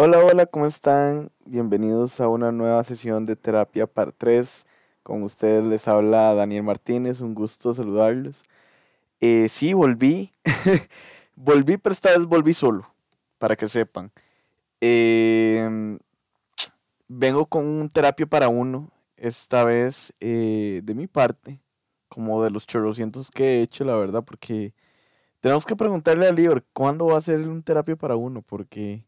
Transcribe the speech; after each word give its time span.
Hola, 0.00 0.24
hola, 0.24 0.46
¿cómo 0.46 0.64
están? 0.64 1.32
Bienvenidos 1.44 2.20
a 2.20 2.28
una 2.28 2.52
nueva 2.52 2.84
sesión 2.84 3.26
de 3.26 3.34
terapia 3.34 3.88
par 3.88 4.12
3. 4.12 4.64
Con 5.02 5.24
ustedes 5.24 5.64
les 5.64 5.88
habla 5.88 6.34
Daniel 6.34 6.62
Martínez, 6.62 7.20
un 7.20 7.34
gusto 7.34 7.74
saludarlos. 7.74 8.44
Eh, 9.20 9.48
sí, 9.48 9.72
volví. 9.74 10.30
volví, 11.34 11.78
pero 11.78 11.92
esta 11.92 12.10
vez 12.10 12.26
volví 12.26 12.54
solo, 12.54 12.88
para 13.38 13.56
que 13.56 13.68
sepan. 13.68 14.12
Em, 14.80 15.98
vengo 17.08 17.46
con 17.46 17.66
un 17.66 17.88
terapia 17.88 18.26
para 18.26 18.48
uno, 18.48 18.92
esta 19.16 19.64
vez 19.64 20.14
eh, 20.20 20.80
de 20.84 20.94
mi 20.94 21.08
parte, 21.08 21.60
como 22.08 22.44
de 22.44 22.50
los 22.50 22.68
chorrocientos 22.68 23.32
que 23.32 23.58
he 23.58 23.62
hecho, 23.62 23.84
la 23.84 23.96
verdad, 23.96 24.22
porque 24.24 24.74
tenemos 25.40 25.66
que 25.66 25.74
preguntarle 25.74 26.28
a 26.28 26.32
Lior 26.32 26.64
cuándo 26.72 27.06
va 27.06 27.18
a 27.18 27.20
ser 27.20 27.40
un 27.48 27.64
terapia 27.64 27.96
para 27.96 28.14
uno, 28.14 28.42
porque 28.42 29.07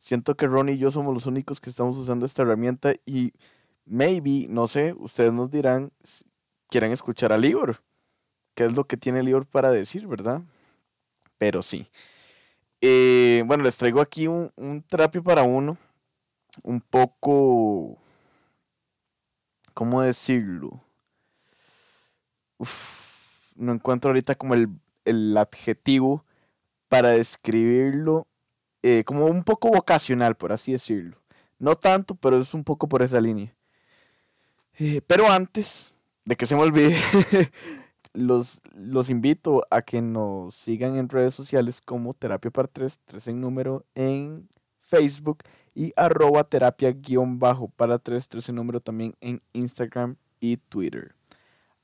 siento 0.00 0.34
que 0.36 0.48
Ron 0.48 0.70
y 0.70 0.78
yo 0.78 0.90
somos 0.90 1.14
los 1.14 1.26
únicos 1.26 1.60
que 1.60 1.70
estamos 1.70 1.96
usando 1.96 2.26
esta 2.26 2.42
herramienta 2.42 2.94
y 3.04 3.34
maybe, 3.84 4.46
no 4.48 4.66
sé, 4.66 4.94
ustedes 4.98 5.32
nos 5.32 5.50
dirán, 5.50 5.92
quieren 6.68 6.90
escuchar 6.90 7.32
a 7.32 7.38
Lior, 7.38 7.82
qué 8.54 8.64
es 8.64 8.72
lo 8.72 8.86
que 8.86 8.96
tiene 8.96 9.22
Lior 9.22 9.46
para 9.46 9.70
decir, 9.70 10.06
¿verdad? 10.08 10.42
Pero 11.38 11.62
sí. 11.62 11.86
Eh, 12.80 13.44
bueno, 13.46 13.62
les 13.62 13.76
traigo 13.76 14.00
aquí 14.00 14.26
un, 14.26 14.50
un 14.56 14.82
para 15.22 15.42
uno, 15.42 15.76
un 16.62 16.80
poco, 16.80 17.98
¿cómo 19.74 20.00
decirlo? 20.00 20.82
No 23.54 23.72
encuentro 23.72 24.10
ahorita 24.10 24.34
como 24.34 24.54
el, 24.54 24.68
el 25.04 25.36
adjetivo 25.36 26.24
para 26.88 27.10
describirlo, 27.10 28.26
eh, 28.82 29.04
como 29.04 29.26
un 29.26 29.44
poco 29.44 29.70
vocacional, 29.70 30.36
por 30.36 30.52
así 30.52 30.72
decirlo. 30.72 31.16
No 31.58 31.76
tanto, 31.76 32.14
pero 32.14 32.40
es 32.40 32.54
un 32.54 32.64
poco 32.64 32.88
por 32.88 33.02
esa 33.02 33.20
línea. 33.20 33.54
Eh, 34.78 35.02
pero 35.06 35.30
antes 35.30 35.94
de 36.24 36.36
que 36.36 36.46
se 36.46 36.54
me 36.54 36.62
olvide, 36.62 36.96
los, 38.14 38.60
los 38.74 39.10
invito 39.10 39.66
a 39.70 39.82
que 39.82 40.00
nos 40.00 40.54
sigan 40.54 40.96
en 40.96 41.08
redes 41.08 41.34
sociales 41.34 41.80
como 41.80 42.14
Terapia 42.14 42.50
para 42.50 42.68
3, 42.68 42.98
3 43.04 43.28
en 43.28 43.40
número 43.40 43.84
en 43.94 44.48
Facebook 44.80 45.44
y 45.74 45.92
arroba 45.96 46.44
terapia 46.44 46.92
guion 46.92 47.38
bajo 47.38 47.68
para 47.68 47.98
3, 47.98 48.28
3 48.28 48.48
en 48.48 48.54
número 48.56 48.80
también 48.80 49.14
en 49.20 49.40
Instagram 49.52 50.16
y 50.40 50.56
Twitter. 50.56 51.14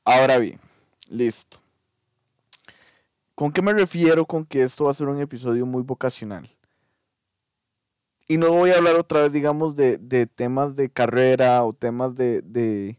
Ahora 0.05 0.39
bien, 0.39 0.61
listo. 1.09 1.59
¿Con 3.35 3.53
qué 3.53 3.61
me 3.61 3.73
refiero 3.73 4.25
con 4.25 4.47
que 4.47 4.63
esto 4.63 4.85
va 4.85 4.91
a 4.91 4.95
ser 4.95 5.09
un 5.09 5.21
episodio 5.21 5.67
muy 5.67 5.83
vocacional? 5.83 6.51
Y 8.29 8.39
no 8.39 8.51
voy 8.53 8.71
a 8.71 8.79
hablar 8.79 8.97
otra 8.97 9.23
vez, 9.23 9.33
digamos, 9.33 9.77
de, 9.77 9.99
de 9.99 10.27
temas 10.27 10.75
de 10.77 10.91
carrera 10.91 11.65
o 11.65 11.73
temas 11.73 12.15
de, 12.17 12.43
de 12.43 12.99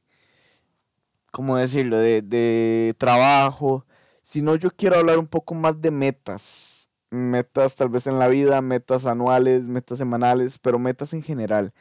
¿cómo 1.31 1.58
decirlo?, 1.58 1.97
de, 1.97 2.22
de 2.22 2.95
trabajo, 2.97 3.86
sino 4.23 4.55
yo 4.55 4.70
quiero 4.72 4.98
hablar 4.98 5.20
un 5.20 5.28
poco 5.28 5.55
más 5.55 5.80
de 5.81 5.92
metas. 5.92 6.89
Metas 7.09 7.75
tal 7.75 7.89
vez 7.89 8.08
en 8.08 8.20
la 8.20 8.28
vida, 8.28 8.61
metas 8.61 9.05
anuales, 9.05 9.64
metas 9.64 9.98
semanales, 10.00 10.59
pero 10.59 10.80
metas 10.80 11.14
en 11.14 11.23
general. 11.23 11.73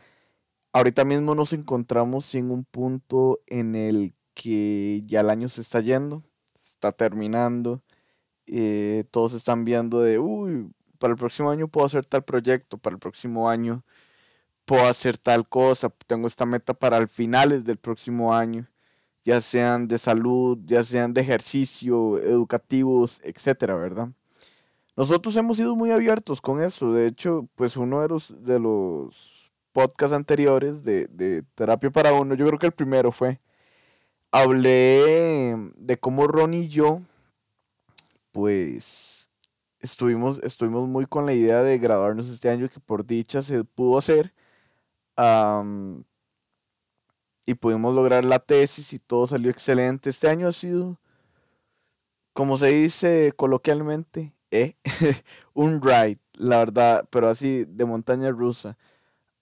Ahorita 0.73 1.05
mismo 1.05 1.35
nos 1.35 1.53
encontramos 1.53 2.35
en 2.35 2.51
un 2.51 2.65
punto 2.65 3.41
en 3.47 3.75
el 3.77 4.15
que 4.35 5.03
ya 5.07 5.21
el 5.23 5.31
año 5.31 5.49
se 5.49 5.63
está 5.63 5.81
yendo, 5.81 6.25
está 6.61 6.93
terminando, 6.93 7.83
eh, 8.47 9.05
todos 9.11 9.35
están 9.35 9.65
viendo 9.65 10.01
de, 10.01 10.19
uy, 10.19 10.71
para 10.97 11.13
el 11.13 11.19
próximo 11.19 11.51
año 11.51 11.69
puedo 11.69 11.87
hacer 11.87 12.05
tal 12.07 12.25
proyecto, 12.25 12.79
para 12.79 12.95
el 12.95 13.01
próximo 13.01 13.49
año 13.49 13.85
puedo 14.67 14.87
hacer 14.87 15.17
tal 15.17 15.49
cosa, 15.49 15.91
tengo 16.07 16.27
esta 16.29 16.45
meta 16.45 16.75
para 16.75 16.99
el 16.99 17.09
finales 17.09 17.65
del 17.65 17.79
próximo 17.79 18.35
año, 18.35 18.67
ya 19.25 19.41
sean 19.41 19.89
de 19.89 19.99
salud, 19.99 20.59
ya 20.67 20.85
sean 20.85 21.15
de 21.15 21.23
ejercicio, 21.23 22.19
educativos, 22.19 23.21
etcétera, 23.25 23.77
¿verdad? 23.77 24.11
Nosotros 24.97 25.37
hemos 25.37 25.57
sido 25.59 25.77
muy 25.77 25.91
abiertos 25.93 26.41
con 26.41 26.61
eso, 26.63 26.93
de 26.93 27.07
hecho, 27.07 27.49
pues 27.55 27.77
uno 27.77 28.03
de 28.03 28.09
los, 28.09 28.35
de 28.45 28.59
los 28.59 29.53
podcasts 29.73 30.17
anteriores 30.17 30.83
de, 30.85 31.07
de 31.09 31.43
Terapia 31.55 31.91
para 31.91 32.13
Uno, 32.13 32.35
yo 32.35 32.47
creo 32.47 32.59
que 32.59 32.67
el 32.67 32.73
primero 32.73 33.13
fue, 33.13 33.41
hablé 34.33 35.55
de 35.77 35.99
cómo 35.99 36.27
Ron 36.27 36.55
y 36.55 36.69
yo, 36.69 37.03
pues, 38.33 39.16
estuvimos, 39.87 40.41
estuvimos 40.43 40.89
muy 40.89 41.07
con 41.07 41.27
la 41.27 41.33
idea 41.35 41.63
de 41.63 41.79
graduarnos 41.79 42.29
este 42.29 42.51
año, 42.51 42.69
que 42.69 42.81
por 42.81 43.07
dicha 43.07 43.43
se 43.43 43.65
pudo 43.65 43.99
hacer. 43.99 44.35
am, 45.17 46.05
y 47.47 47.55
pudimos 47.55 47.95
lograr 47.95 48.25
la 48.25 48.39
tesis 48.41 48.93
y 48.93 48.99
todo 48.99 49.27
salió 49.27 49.51
excelente. 49.51 50.11
Este 50.11 50.29
año 50.29 50.49
ha 50.49 50.53
sido, 50.53 50.99
como 52.33 52.59
se 52.59 52.69
dice 52.69 53.33
coloquialmente, 53.37 54.35
¿eh? 54.51 54.77
un 55.55 55.81
ride, 55.83 56.19
la 56.35 56.59
verdad, 56.59 57.09
pero 57.11 57.29
así 57.29 57.65
de 57.67 57.85
montaña 57.85 58.31
rusa. 58.31 58.77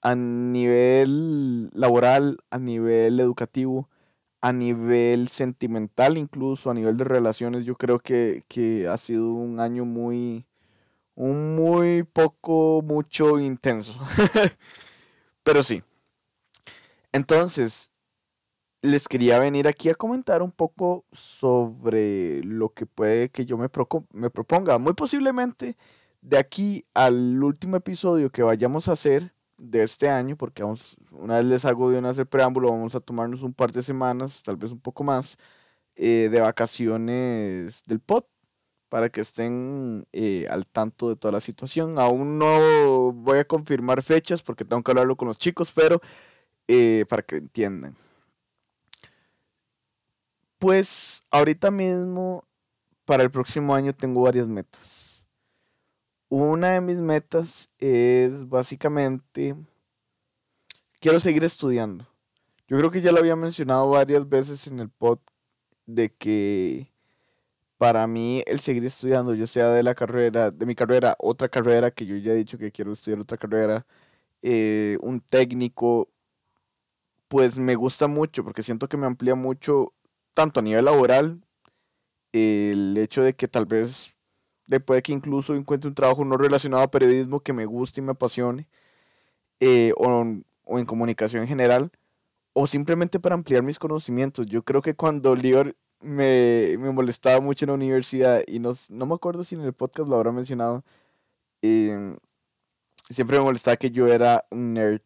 A 0.03 0.15
nivel 0.17 1.71
laboral, 1.75 2.39
a 2.51 2.59
nivel 2.59 3.21
educativo, 3.21 3.91
a 4.45 4.53
nivel 4.53 5.29
sentimental 5.29 6.19
incluso, 6.19 6.71
a 6.71 6.75
nivel 6.75 6.99
de 6.99 7.05
relaciones, 7.05 7.65
yo 7.65 7.77
creo 7.77 7.99
que, 8.01 8.45
que 8.49 8.87
ha 8.89 8.99
sido 8.99 9.33
un 9.33 9.59
año 9.61 9.87
muy, 9.87 10.47
un 11.17 11.57
muy 11.57 12.05
poco, 12.05 12.83
mucho 12.85 13.41
intenso. 13.41 13.99
Pero 15.45 15.63
sí. 15.63 15.83
Entonces, 17.13 17.93
les 18.83 19.09
quería 19.09 19.41
venir 19.41 19.69
aquí 19.69 19.91
a 19.91 19.97
comentar 19.97 20.43
un 20.43 20.53
poco 20.53 21.07
sobre 21.13 22.43
lo 22.45 22.71
que 22.75 22.87
puede 22.87 23.31
que 23.31 23.47
yo 23.47 23.59
me, 23.59 23.71
proco- 23.71 24.07
me 24.13 24.31
proponga. 24.31 24.79
Muy 24.79 24.95
posiblemente 24.95 25.77
de 26.23 26.39
aquí 26.39 26.87
al 26.95 27.43
último 27.45 27.77
episodio 27.79 28.31
que 28.31 28.45
vayamos 28.45 28.89
a 28.89 28.95
hacer 28.95 29.34
de 29.59 29.83
este 29.83 30.09
año, 30.09 30.37
porque 30.37 30.63
vamos, 30.63 30.97
una 31.13 31.39
vez 31.39 31.47
les 31.47 31.65
hago 31.65 31.91
de 31.91 31.99
una 31.99 32.13
vez 32.13 32.27
preámbulo, 32.27 32.71
vamos 32.71 32.95
a 32.95 33.01
tomarnos 33.01 33.43
un 33.43 33.55
par 33.55 33.73
de 33.73 33.83
semanas, 33.83 34.43
tal 34.43 34.57
vez 34.57 34.73
un 34.73 34.81
poco 34.81 35.05
más, 35.05 35.39
eh, 35.97 36.29
de 36.31 36.41
vacaciones 36.41 37.83
del 37.87 38.01
pod, 38.01 38.25
para 38.89 39.11
que 39.11 39.21
estén 39.23 40.07
eh, 40.13 40.47
al 40.51 40.67
tanto 40.67 41.09
de 41.09 41.17
toda 41.17 41.33
la 41.33 41.41
situación. 41.41 41.99
Aún 41.99 42.39
no 42.39 43.13
voy 43.13 43.39
a 43.39 43.45
confirmar 43.45 44.03
fechas 44.03 44.43
porque 44.43 44.65
tengo 44.65 44.83
que 44.83 44.91
hablarlo 44.93 45.17
con 45.17 45.29
los 45.29 45.39
chicos, 45.39 45.73
pero 45.75 46.01
eh, 46.69 47.05
para 47.09 47.23
que 47.23 47.37
entiendan. 47.37 47.97
Pues 50.59 51.23
ahorita 51.31 51.71
mismo, 51.71 52.45
para 53.05 53.23
el 53.23 53.31
próximo 53.31 53.75
año, 53.75 53.95
tengo 53.95 54.23
varias 54.23 54.47
metas. 54.47 55.04
Una 56.37 56.73
de 56.73 56.81
mis 56.81 56.97
metas 56.97 57.71
es 57.79 58.49
básicamente, 58.49 59.55
quiero 60.99 61.21
seguir 61.21 61.45
estudiando. 61.45 62.09
Yo 62.67 62.77
creo 62.77 62.91
que 62.91 63.01
ya 63.01 63.13
lo 63.13 63.21
había 63.21 63.37
mencionado 63.37 63.89
varias 63.91 64.29
veces 64.29 64.67
en 64.67 64.81
el 64.81 64.91
pod 64.91 65.21
de 65.87 66.13
que 66.13 66.91
para 67.79 68.09
mí 68.09 68.43
el 68.49 68.59
seguir 68.59 68.85
estudiando, 68.85 69.33
ya 69.35 69.47
sea 69.47 69.69
de 69.69 69.85
la 69.85 69.95
carrera, 69.95 70.51
de 70.51 70.67
mi 70.67 70.75
carrera, 70.75 71.15
otra 71.21 71.49
carrera, 71.49 71.93
que 71.93 72.05
yo 72.05 72.17
ya 72.17 72.33
he 72.33 72.35
dicho 72.35 72.59
que 72.59 72.73
quiero 72.73 72.93
estudiar 72.93 73.21
otra 73.21 73.39
carrera, 73.39 73.87
eh, 74.43 74.99
un 75.03 75.21
técnico, 75.21 76.09
pues 77.29 77.59
me 77.59 77.77
gusta 77.77 78.09
mucho 78.09 78.43
porque 78.43 78.65
siento 78.65 78.89
que 78.89 78.97
me 78.97 79.07
amplía 79.07 79.37
mucho, 79.37 79.93
tanto 80.35 80.59
a 80.59 80.65
nivel 80.65 80.87
laboral, 80.87 81.41
el 82.33 82.97
hecho 82.99 83.23
de 83.23 83.35
que 83.35 83.47
tal 83.47 83.67
vez 83.67 84.14
de 84.67 85.03
que 85.03 85.13
incluso 85.13 85.55
encuentre 85.55 85.89
un 85.89 85.95
trabajo 85.95 86.25
no 86.25 86.37
relacionado 86.37 86.83
a 86.83 86.91
periodismo 86.91 87.41
que 87.41 87.53
me 87.53 87.67
guste 87.67 88.01
y 88.01 88.05
me 88.05 88.13
apasione, 88.13 88.69
eh, 89.61 89.93
o, 89.97 90.25
o 90.65 90.79
en 90.79 90.87
comunicación 90.87 91.43
en 91.43 91.49
general, 91.49 91.91
o 92.55 92.67
simplemente 92.67 93.21
para 93.21 93.35
ampliar 93.35 93.63
mis 93.63 93.79
conocimientos. 93.79 94.47
Yo 94.47 94.63
creo 94.65 94.83
que 94.83 94.95
cuando 94.95 95.35
Lior 95.37 95.77
me, 96.01 96.77
me 96.79 96.91
molestaba 96.93 97.41
mucho 97.41 97.65
en 97.65 97.71
la 97.71 97.75
universidad, 97.75 98.43
y 98.47 98.59
no, 98.61 98.75
no 98.91 99.07
me 99.07 99.15
acuerdo 99.15 99.45
si 99.45 99.55
en 99.57 99.63
el 99.63 99.73
podcast 99.75 100.09
lo 100.09 100.17
habrá 100.17 100.33
mencionado, 100.33 100.85
em, 101.63 102.17
siempre 103.11 103.39
me 103.39 103.45
molestaba 103.45 103.77
que 103.77 103.91
yo 103.91 104.09
era 104.09 104.45
un 104.51 104.75
nerd. 104.75 105.03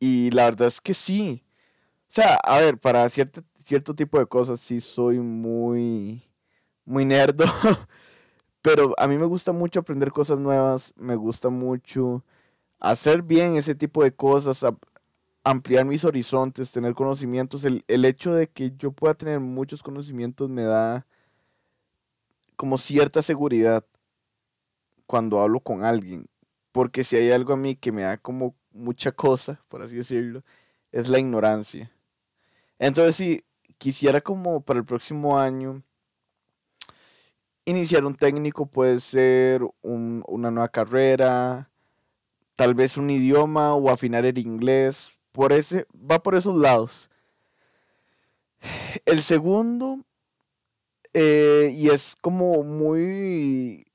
Y 0.00 0.30
la 0.30 0.44
verdad 0.46 0.68
es 0.68 0.80
que 0.80 0.94
sí. 0.94 1.44
O 2.10 2.12
sea, 2.14 2.36
a 2.36 2.60
ver, 2.60 2.78
para 2.78 3.08
cierto, 3.08 3.42
cierto 3.64 3.94
tipo 3.94 4.18
de 4.18 4.26
cosas 4.26 4.60
sí 4.60 4.80
soy 4.80 5.18
muy, 5.20 6.22
muy 6.84 7.04
nerdo. 7.04 7.44
Pero 8.64 8.94
a 8.96 9.06
mí 9.08 9.18
me 9.18 9.26
gusta 9.26 9.52
mucho 9.52 9.80
aprender 9.80 10.10
cosas 10.10 10.38
nuevas, 10.38 10.94
me 10.96 11.16
gusta 11.16 11.50
mucho 11.50 12.24
hacer 12.80 13.22
bien 13.22 13.56
ese 13.56 13.74
tipo 13.74 14.02
de 14.02 14.14
cosas, 14.14 14.64
ampliar 15.44 15.84
mis 15.84 16.04
horizontes, 16.04 16.72
tener 16.72 16.94
conocimientos. 16.94 17.64
El, 17.64 17.84
el 17.88 18.06
hecho 18.06 18.34
de 18.34 18.48
que 18.48 18.72
yo 18.78 18.92
pueda 18.92 19.14
tener 19.14 19.40
muchos 19.40 19.82
conocimientos 19.82 20.48
me 20.50 20.62
da 20.64 21.06
como 22.56 22.78
cierta 22.78 23.22
seguridad 23.22 23.84
cuando 25.06 25.40
hablo 25.40 25.60
con 25.60 25.84
alguien. 25.84 26.26
porque 26.72 27.04
si 27.04 27.16
hay 27.16 27.32
algo 27.32 27.54
a 27.54 27.56
mí 27.58 27.76
que 27.76 27.92
me 27.92 28.02
da 28.04 28.18
como 28.18 28.56
mucha 28.72 29.12
cosa, 29.12 29.62
por 29.68 29.82
así 29.82 29.96
decirlo, 29.96 30.44
es 30.92 31.08
la 31.10 31.20
ignorancia. 31.20 31.92
Entonces, 32.78 33.16
si 33.16 33.44
quisiera 33.78 34.20
como 34.20 34.62
para 34.62 34.80
el 34.80 34.86
próximo 34.86 35.38
año 35.38 35.82
iniciar 37.64 38.04
un 38.04 38.14
técnico, 38.14 38.66
puede 38.66 39.00
ser 39.00 39.62
una 39.82 40.50
nueva 40.50 40.68
carrera, 40.68 41.70
tal 42.54 42.74
vez 42.74 42.96
un 42.96 43.10
idioma 43.10 43.74
o 43.74 43.90
afinar 43.90 44.24
el 44.24 44.38
inglés, 44.38 45.18
por 45.32 45.52
ese, 45.52 45.86
va 45.92 46.22
por 46.22 46.34
esos 46.34 46.56
lados. 46.60 47.10
El 49.04 49.22
segundo, 49.22 50.00
eh, 51.12 51.70
y 51.74 51.88
es 51.90 52.16
como 52.20 52.62
muy 52.62 53.86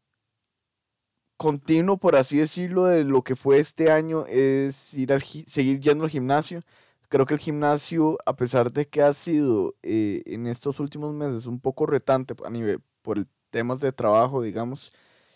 continuo, 1.37 1.97
por 1.97 2.15
así 2.15 2.37
decirlo, 2.37 2.85
de 2.85 3.03
lo 3.05 3.23
que 3.23 3.35
fue 3.35 3.59
este 3.59 3.91
año, 3.91 4.25
es 4.27 4.93
ir 4.93 5.13
al, 5.13 5.21
seguir 5.23 5.79
yendo 5.79 6.03
al 6.03 6.09
gimnasio. 6.09 6.63
Creo 7.07 7.25
que 7.25 7.33
el 7.33 7.39
gimnasio, 7.39 8.17
a 8.25 8.35
pesar 8.35 8.71
de 8.71 8.87
que 8.87 9.01
ha 9.01 9.13
sido 9.13 9.75
eh, 9.81 10.21
en 10.25 10.47
estos 10.47 10.79
últimos 10.79 11.13
meses 11.13 11.45
un 11.45 11.59
poco 11.59 11.85
retante 11.85 12.35
a 12.45 12.49
nivel, 12.49 12.81
por 13.01 13.17
el 13.17 13.27
temas 13.49 13.79
de 13.79 13.91
trabajo, 13.91 14.41
digamos, 14.41 14.91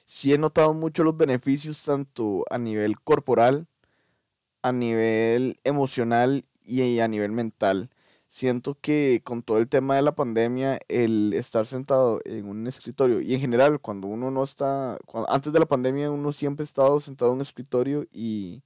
sí 0.06 0.33
he 0.33 0.38
notado 0.38 0.74
mucho 0.74 1.04
los 1.04 1.18
beneficios 1.18 1.83
tanto 1.83 2.45
a 2.50 2.57
nivel 2.57 3.00
corporal, 3.01 3.68
a 4.62 4.71
nivel 4.71 5.60
emocional 5.63 6.45
y 6.65 7.00
a 7.00 7.07
nivel 7.07 7.31
mental. 7.31 7.89
Siento 8.27 8.77
que 8.81 9.21
con 9.24 9.44
todo 9.44 9.60
el 9.60 9.69
tema 9.69 9.95
de 9.95 10.01
la 10.01 10.15
pandemia, 10.15 10.80
el 10.88 11.33
estar 11.33 11.68
sentado 11.68 12.19
en 12.25 12.48
un 12.48 12.68
escritorio 12.68 13.21
y 13.21 13.36
en 13.36 13.42
general 13.42 13.80
cuando 13.80 14.07
uno 14.07 14.31
no 14.31 14.44
está, 14.44 14.98
antes 15.27 15.54
de 15.54 15.59
la 15.59 15.68
pandemia 15.68 16.09
uno 16.12 16.33
siempre 16.33 16.63
ha 16.63 16.66
estado 16.66 17.00
sentado 17.01 17.31
en 17.31 17.36
un 17.38 17.42
escritorio 17.42 18.07
y 18.12 18.63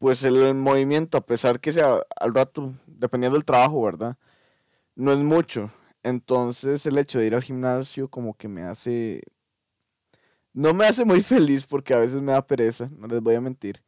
pues 0.00 0.24
el, 0.24 0.54
movimiento, 0.54 1.18
a 1.18 1.20
pesar 1.20 1.60
que 1.60 1.72
sea 1.72 2.02
al 2.16 2.34
rato, 2.34 2.74
dependiendo 2.86 3.36
del 3.38 3.44
trabajo, 3.44 3.82
¿verdad? 3.82 4.16
No 4.96 5.12
es 5.12 5.18
mucho. 5.18 5.70
Entonces 6.02 6.86
el 6.86 6.98
hecho 6.98 7.18
de 7.18 7.26
ir 7.26 7.34
al 7.34 7.42
gimnasio 7.42 8.08
como 8.08 8.34
que 8.36 8.48
me 8.48 8.62
hace... 8.62 9.22
No 10.52 10.74
me 10.74 10.86
hace 10.86 11.04
muy 11.04 11.22
feliz 11.22 11.66
porque 11.66 11.94
a 11.94 11.98
veces 11.98 12.20
me 12.20 12.32
da 12.32 12.46
pereza, 12.46 12.90
no 12.96 13.06
les 13.06 13.20
voy 13.20 13.34
a 13.34 13.40
mentir. 13.40 13.82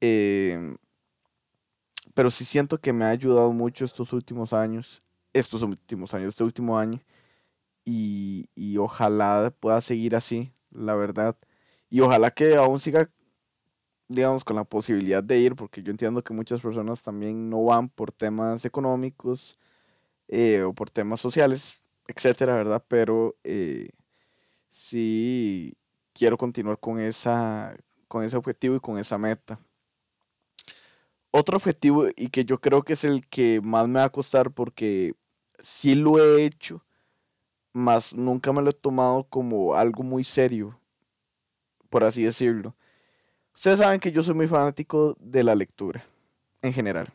Em, 0.00 0.76
pero 2.14 2.30
sí 2.30 2.44
siento 2.44 2.80
que 2.80 2.92
me 2.92 3.04
ha 3.04 3.10
ayudado 3.10 3.52
mucho 3.52 3.84
estos 3.84 4.12
últimos 4.12 4.52
años, 4.52 5.02
estos 5.32 5.62
últimos 5.62 6.14
años, 6.14 6.30
este 6.30 6.44
último 6.44 6.78
año. 6.78 7.00
Y, 7.84 8.46
y 8.54 8.78
ojalá 8.78 9.54
pueda 9.60 9.80
seguir 9.80 10.16
así, 10.16 10.52
la 10.70 10.94
verdad. 10.94 11.36
Y 11.90 12.00
ojalá 12.00 12.30
que 12.32 12.56
aún 12.56 12.80
siga, 12.80 13.10
digamos, 14.08 14.44
con 14.44 14.56
la 14.56 14.64
posibilidad 14.64 15.22
de 15.22 15.38
ir, 15.38 15.56
porque 15.56 15.82
yo 15.82 15.90
entiendo 15.90 16.22
que 16.24 16.34
muchas 16.34 16.60
personas 16.60 17.02
también 17.02 17.50
no 17.50 17.64
van 17.64 17.88
por 17.88 18.12
temas 18.12 18.64
económicos 18.64 19.58
eh, 20.28 20.62
o 20.62 20.72
por 20.72 20.90
temas 20.90 21.20
sociales, 21.20 21.78
etcétera, 22.08 22.54
¿verdad? 22.54 22.84
Pero 22.88 23.36
eh, 23.44 23.90
sí 24.68 25.76
quiero 26.12 26.38
continuar 26.38 26.78
con, 26.78 27.00
esa, 27.00 27.76
con 28.08 28.24
ese 28.24 28.36
objetivo 28.36 28.76
y 28.76 28.80
con 28.80 28.98
esa 28.98 29.18
meta. 29.18 29.58
Otro 31.30 31.56
objetivo 31.56 32.06
y 32.16 32.28
que 32.28 32.44
yo 32.44 32.60
creo 32.60 32.82
que 32.82 32.92
es 32.92 33.04
el 33.04 33.26
que 33.26 33.60
más 33.62 33.88
me 33.88 33.98
va 33.98 34.04
a 34.04 34.12
costar 34.12 34.52
porque 34.52 35.14
sí 35.58 35.94
lo 35.94 36.18
he 36.18 36.44
hecho, 36.44 36.84
más 37.72 38.14
nunca 38.14 38.52
me 38.52 38.62
lo 38.62 38.70
he 38.70 38.74
tomado 38.74 39.24
como 39.24 39.74
algo 39.74 40.04
muy 40.04 40.22
serio, 40.22 40.78
por 41.90 42.04
así 42.04 42.22
decirlo. 42.22 42.76
Ustedes 43.52 43.78
saben 43.78 44.00
que 44.00 44.12
yo 44.12 44.22
soy 44.22 44.34
muy 44.34 44.46
fanático 44.46 45.16
de 45.20 45.44
la 45.44 45.54
lectura, 45.54 46.04
en 46.62 46.72
general. 46.72 47.12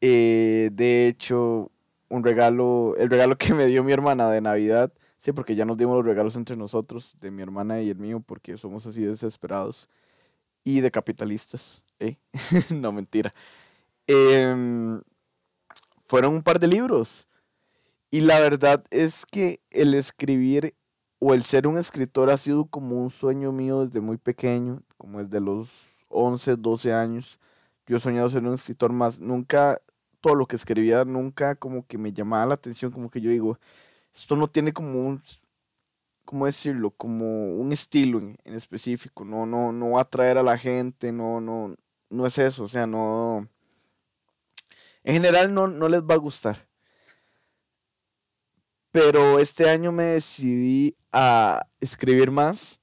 Eh, 0.00 0.70
de 0.72 1.06
hecho, 1.08 1.70
un 2.08 2.24
regalo, 2.24 2.94
el 2.96 3.10
regalo 3.10 3.36
que 3.38 3.54
me 3.54 3.66
dio 3.66 3.84
mi 3.84 3.92
hermana 3.92 4.30
de 4.30 4.40
Navidad, 4.40 4.92
sí, 5.18 5.32
porque 5.32 5.54
ya 5.54 5.64
nos 5.64 5.78
dimos 5.78 5.96
los 5.96 6.04
regalos 6.06 6.36
entre 6.36 6.56
nosotros, 6.56 7.16
de 7.20 7.30
mi 7.30 7.42
hermana 7.42 7.80
y 7.82 7.90
el 7.90 7.96
mío, 7.96 8.20
porque 8.20 8.56
somos 8.58 8.86
así 8.86 9.02
desesperados 9.02 9.88
y 10.64 10.80
de 10.80 10.90
capitalistas, 10.90 11.84
¿eh? 11.98 12.16
no 12.70 12.92
mentira. 12.92 13.32
Em, 14.06 15.00
fueron 16.06 16.34
un 16.34 16.42
par 16.42 16.58
de 16.58 16.66
libros. 16.68 17.28
Y 18.10 18.22
la 18.22 18.40
verdad 18.40 18.84
es 18.90 19.24
que 19.24 19.60
el 19.70 19.94
escribir 19.94 20.74
o 21.20 21.34
el 21.34 21.44
ser 21.44 21.66
un 21.68 21.78
escritor 21.78 22.30
ha 22.30 22.36
sido 22.38 22.66
como 22.66 23.00
un 23.00 23.10
sueño 23.10 23.52
mío 23.52 23.84
desde 23.84 24.00
muy 24.00 24.16
pequeño, 24.16 24.82
como 24.96 25.22
desde 25.22 25.40
los 25.40 25.68
11, 26.08 26.56
12 26.56 26.92
años. 26.92 27.38
Yo 27.86 27.98
he 27.98 28.00
soñado 28.00 28.30
ser 28.30 28.42
un 28.42 28.54
escritor 28.54 28.92
más. 28.92 29.20
Nunca 29.20 29.80
todo 30.20 30.34
lo 30.34 30.46
que 30.46 30.56
escribía 30.56 31.04
nunca 31.04 31.54
como 31.56 31.86
que 31.86 31.98
me 31.98 32.12
llamaba 32.12 32.46
la 32.46 32.54
atención, 32.54 32.90
como 32.92 33.10
que 33.10 33.20
yo 33.20 33.30
digo, 33.30 33.58
esto 34.14 34.36
no 34.36 34.48
tiene 34.48 34.72
como 34.72 35.06
un, 35.06 35.22
¿cómo 36.24 36.46
decirlo? 36.46 36.90
Como 36.90 37.56
un 37.56 37.72
estilo 37.72 38.18
en, 38.18 38.38
específico, 38.44 39.24
no, 39.24 39.46
no, 39.46 39.72
no 39.72 39.90
va 39.92 40.00
a 40.00 40.02
atraer 40.02 40.38
a 40.38 40.42
la 40.42 40.58
gente, 40.58 41.12
no, 41.12 41.40
no, 41.40 41.74
no 42.10 42.26
es 42.26 42.38
eso, 42.38 42.64
o 42.64 42.68
sea, 42.68 42.86
no, 42.86 43.48
en 45.04 45.14
general 45.14 45.52
no, 45.54 45.66
no 45.66 45.88
les 45.88 46.02
va 46.02 46.14
a 46.14 46.18
gustar. 46.18 46.68
Pero 48.92 49.38
este 49.38 49.68
año 49.68 49.92
me 49.92 50.04
decidí 50.04 50.96
a 51.12 51.64
escribir 51.80 52.30
más, 52.30 52.80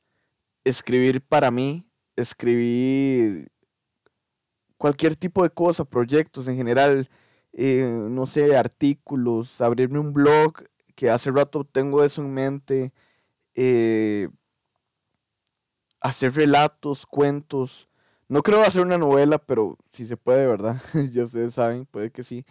escribir 0.64 1.22
para 1.22 1.52
mí, 1.52 1.86
escribir 2.16 3.52
cualquier 4.78 5.16
tipo 5.16 5.44
de 5.44 5.50
cosa, 5.50 5.84
proyectos 5.84 6.48
en 6.48 6.56
general, 6.56 7.10
eh, 7.54 7.84
no 8.10 8.26
sé, 8.28 8.56
artículos, 8.56 9.62
abrirme 9.62 10.00
un 10.00 10.14
blog, 10.14 10.66
que 10.96 11.10
hace 11.10 11.32
rato 11.32 11.64
tengo 11.64 12.04
eso 12.04 12.22
en 12.22 12.34
mente, 12.34 12.94
eh, 13.56 14.30
hacer 16.02 16.34
relatos, 16.36 17.06
cuentos. 17.06 17.90
No 18.30 18.44
creo 18.44 18.62
hacer 18.64 18.82
una 18.82 18.98
novela, 18.98 19.38
pero 19.40 19.78
si 19.94 20.08
se 20.08 20.18
puede, 20.18 20.48
¿verdad? 20.48 20.82
ya 21.12 21.26
ustedes 21.26 21.54
saben, 21.56 21.86
puede 21.86 22.12
que 22.12 22.24
sí. 22.24 22.46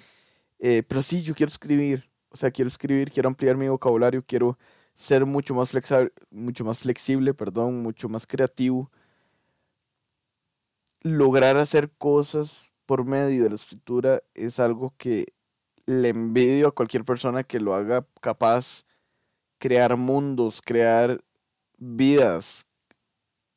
Eh, 0.59 0.83
pero 0.89 1.03
sí, 1.03 1.23
yo 1.23 1.35
quiero 1.35 1.51
escribir. 1.53 2.11
O 2.31 2.37
sea, 2.37 2.51
quiero 2.51 2.69
escribir, 2.69 3.11
quiero 3.11 3.29
ampliar 3.29 3.57
mi 3.57 3.69
vocabulario, 3.69 4.25
quiero 4.27 4.59
ser 4.95 5.27
mucho 5.27 5.55
más 5.55 5.71
flexible, 5.71 6.13
mucho 6.31 6.65
más 6.65 6.79
flexible, 6.79 7.35
perdón, 7.35 7.83
mucho 7.83 8.09
más 8.09 8.27
creativo. 8.27 8.91
Lograr 11.03 11.57
hacer 11.57 11.91
cosas 11.97 12.73
por 12.87 13.05
medio 13.05 13.45
de 13.45 13.51
la 13.51 13.57
escritura 13.57 14.23
es 14.35 14.61
algo 14.61 14.95
que 14.97 15.35
le 15.87 16.09
envidio 16.09 16.69
a 16.69 16.75
cualquier 16.75 17.05
persona 17.05 17.45
que 17.45 17.61
lo 17.61 17.75
haga 17.75 18.07
capaz 18.21 18.85
crear 19.59 19.97
mundos, 19.97 20.63
crear 20.63 21.21
vidas 21.79 22.67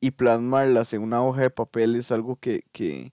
y 0.00 0.12
plasmarlas 0.12 0.92
en 0.92 1.02
una 1.02 1.24
hoja 1.24 1.42
de 1.42 1.50
papel 1.50 1.94
es 1.96 2.10
algo 2.12 2.36
que, 2.36 2.64
que, 2.72 3.12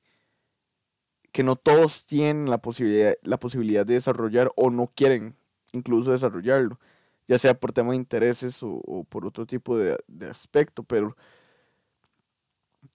no 1.43 1.55
todos 1.55 2.07
tienen 2.07 2.49
la 2.49 2.57
posibilidad, 2.57 3.13
la 3.21 3.37
posibilidad 3.39 3.85
de 3.85 3.93
desarrollar 3.95 4.51
o 4.55 4.71
no 4.71 4.87
quieren 4.87 5.35
incluso 5.71 6.11
desarrollarlo, 6.11 6.79
ya 7.27 7.37
sea 7.37 7.59
por 7.59 7.73
tema 7.73 7.91
de 7.91 7.97
intereses 7.97 8.57
o, 8.61 9.05
por 9.07 9.25
otro 9.25 9.45
tipo 9.45 9.77
de 9.77 9.97
aspecto, 10.27 10.81
pero 10.83 11.15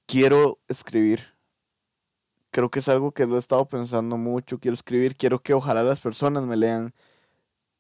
quiero 0.06 0.58
escribir, 0.68 1.31
creo 2.52 2.70
que 2.70 2.80
es 2.80 2.88
algo 2.88 3.12
que 3.12 3.26
lo 3.26 3.36
he 3.36 3.38
estado 3.40 3.66
pensando 3.68 4.16
mucho, 4.18 4.60
quiero 4.60 4.76
escribir, 4.76 5.16
quiero 5.16 5.42
que 5.42 5.54
ojalá 5.54 5.82
las 5.82 6.00
personas 6.00 6.44
me 6.44 6.56
lean 6.56 6.94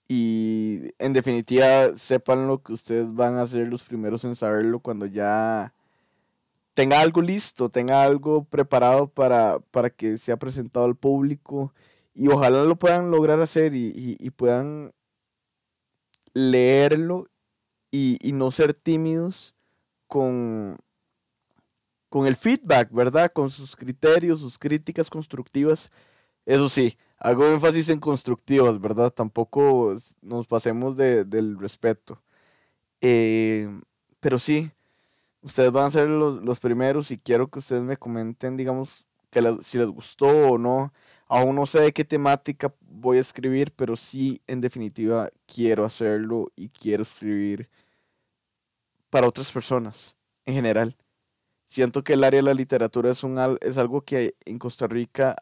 y 0.08 0.92
en 0.98 1.12
definitiva 1.12 1.96
sepan 1.96 2.48
lo 2.48 2.62
que 2.62 2.72
ustedes 2.72 3.14
van 3.14 3.36
a 3.38 3.46
ser 3.46 3.68
los 3.68 3.82
primeros 3.84 4.24
en 4.24 4.34
saberlo 4.36 4.80
cuando 4.80 5.06
ya 5.06 5.74
tenga 6.74 7.00
algo 7.00 7.22
listo, 7.22 7.68
tenga 7.70 8.02
algo 8.02 8.44
preparado 8.44 9.08
para, 9.08 9.60
para 9.70 9.90
que 9.90 10.18
sea 10.18 10.38
presentado 10.38 10.86
al 10.86 10.96
público 10.96 11.74
y 12.14 12.28
ojalá 12.28 12.64
lo 12.64 12.76
puedan 12.76 13.10
lograr 13.10 13.40
hacer 13.40 13.72
y, 13.74 14.30
puedan 14.36 14.92
leerlo 16.34 17.28
y, 17.90 18.18
y 18.26 18.32
no 18.32 18.50
ser 18.52 18.74
tímidos 18.74 19.54
con, 20.08 20.78
con 22.12 22.26
el 22.26 22.36
feedback, 22.36 22.92
¿verdad? 22.92 23.32
Con 23.32 23.50
sus 23.50 23.74
criterios, 23.74 24.40
sus 24.40 24.58
críticas 24.58 25.08
constructivas. 25.08 25.90
Eso 26.44 26.68
sí, 26.68 26.98
hago 27.18 27.46
énfasis 27.46 27.88
en 27.88 28.00
constructivas, 28.00 28.78
¿verdad? 28.78 29.10
Tampoco 29.10 29.96
nos 30.20 30.46
pasemos 30.46 30.94
del 30.98 31.58
respeto. 31.58 32.22
Eh, 33.00 33.66
pero 34.20 34.38
sí, 34.38 34.70
ustedes 35.42 35.72
van 35.72 35.86
a 35.86 35.90
ser 35.90 36.06
los, 36.08 36.60
primeros 36.60 37.10
y 37.10 37.18
quiero 37.18 37.48
que 37.48 37.60
ustedes 37.60 37.82
me 37.82 37.96
comenten, 37.96 38.58
digamos, 38.58 39.06
que 39.30 39.40
si 39.62 39.78
les 39.78 39.88
gustó 39.88 40.26
o 40.50 40.58
no. 40.58 40.92
Aún 41.28 41.56
no 41.56 41.64
sé 41.64 41.80
de 41.80 41.92
qué 41.94 42.04
temática 42.04 42.74
voy 42.82 43.18
a 43.18 43.22
escribir, 43.22 43.72
pero 43.74 43.96
sí, 43.96 44.42
en 44.46 44.60
definitiva, 44.60 45.30
quiero 45.46 45.86
hacerlo 45.86 46.52
y 46.56 46.68
quiero 46.68 47.04
escribir 47.04 47.70
para 49.08 49.28
otras 49.28 49.50
personas, 49.50 50.16
en 50.44 50.54
general 50.56 50.96
Siento 51.72 52.04
que 52.04 52.12
el 52.12 52.22
área 52.22 52.40
de 52.40 52.42
la 52.42 52.52
literatura 52.52 53.10
es, 53.10 53.24
un, 53.24 53.38
es 53.62 53.78
algo 53.78 54.02
que 54.02 54.34
en 54.44 54.58
Costa 54.58 54.86
Rica, 54.86 55.36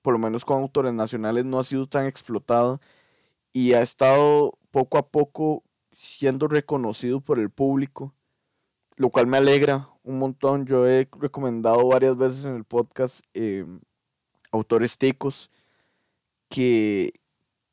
por 0.00 0.14
lo 0.14 0.18
menos 0.18 0.46
con 0.46 0.62
autores 0.62 0.94
nacionales, 0.94 1.44
no 1.44 1.58
ha 1.58 1.64
sido 1.64 1.86
tan 1.86 2.06
explotado 2.06 2.80
y 3.52 3.74
ha 3.74 3.82
estado 3.82 4.56
poco 4.70 4.96
a 4.96 5.06
poco 5.10 5.64
siendo 5.92 6.48
reconocido 6.48 7.20
por 7.20 7.38
el 7.38 7.50
público, 7.50 8.14
lo 8.96 9.10
cual 9.10 9.26
me 9.26 9.36
alegra 9.36 9.90
un 10.04 10.18
montón. 10.18 10.64
Yo 10.64 10.88
he 10.88 11.06
recomendado 11.20 11.86
varias 11.86 12.16
veces 12.16 12.46
en 12.46 12.56
el 12.56 12.64
podcast 12.64 13.20
eh, 13.34 13.66
autores 14.50 14.96
ticos 14.96 15.50
que 16.48 17.12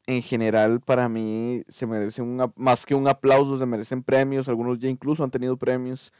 en 0.06 0.22
general 0.22 0.82
para 0.82 1.08
mí 1.08 1.64
se 1.70 1.88
merecen 1.88 2.40
más 2.58 2.86
que 2.86 2.94
un 2.94 3.08
aplauso, 3.08 3.58
se 3.58 3.66
merecen 3.66 4.04
premios, 4.04 4.50
algunos 4.50 4.80
ya 4.80 4.90
incluso 4.90 5.24
han 5.24 5.32
tenido 5.32 5.56
premios. 5.56 6.12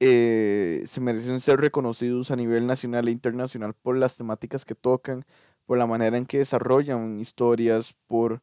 Eh, 0.00 0.84
se 0.86 1.00
merecen 1.00 1.40
ser 1.40 1.60
reconocidos 1.60 2.30
a 2.30 2.36
nivel 2.36 2.66
nacional 2.66 3.08
e 3.08 3.10
internacional 3.10 3.74
por 3.74 3.96
las 3.96 4.16
temáticas 4.16 4.64
que 4.64 4.76
tocan, 4.76 5.24
por 5.66 5.76
la 5.78 5.86
manera 5.86 6.16
en 6.16 6.26
que 6.26 6.38
desarrollan 6.38 7.18
historias, 7.18 7.94
por 8.06 8.40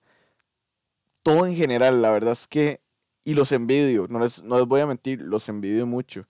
todo 1.23 1.45
en 1.45 1.55
general. 1.55 2.01
La 2.01 2.11
verdad 2.11 2.33
es 2.33 2.47
que, 2.47 2.81
y 3.23 3.33
los 3.35 3.51
envidio, 3.51 4.07
no 4.09 4.19
les, 4.19 4.43
no 4.43 4.57
les 4.57 4.67
voy 4.67 4.81
a 4.81 4.87
mentir, 4.87 5.21
los 5.21 5.47
envidio 5.49 5.85
mucho. 5.87 6.27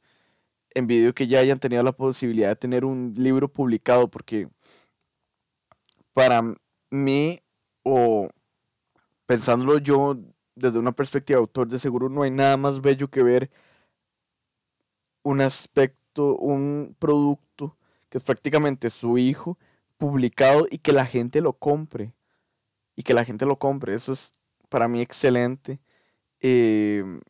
Envidio 0.76 1.14
que 1.16 1.28
ya 1.28 1.40
hayan 1.40 1.60
tenido 1.60 1.84
la 1.84 1.94
posibilidad 1.94 2.50
de 2.50 2.56
tener 2.58 2.86
un 2.86 3.14
libro 3.18 3.52
publicado, 3.52 4.10
porque 4.10 4.50
para 6.14 6.42
mí, 6.92 7.42
o 7.84 8.30
pensándolo 9.26 9.80
yo 9.80 10.18
desde 10.56 10.80
una 10.80 10.94
perspectiva 10.94 11.38
de 11.38 11.42
autor, 11.42 11.68
de 11.68 11.80
seguro 11.80 12.10
no 12.10 12.24
hay 12.24 12.32
nada 12.32 12.58
más 12.58 12.82
bello 12.82 13.10
que 13.10 13.24
ver 13.24 13.52
un 15.26 15.42
aspecto, 15.42 16.38
un 16.38 16.96
producto 17.00 17.76
que 18.10 18.20
es 18.20 18.24
prácticamente 18.24 18.92
su 18.92 19.18
hijo 19.18 19.58
publicado 19.98 20.68
y 20.70 20.78
que 20.78 20.94
la 20.94 21.06
gente 21.06 21.42
lo 21.42 21.54
compre. 21.54 22.14
Y 22.96 23.04
que 23.04 23.16
la 23.16 23.26
gente 23.26 23.46
lo 23.46 23.58
compre. 23.58 23.96
Eso 23.96 24.14
es 24.14 24.34
para 24.70 24.88
mí 24.88 25.02
excelente. 25.02 25.80
Em, 26.40 27.22